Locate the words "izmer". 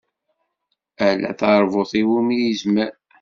2.51-2.93